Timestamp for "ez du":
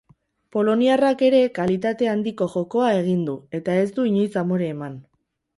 3.83-4.11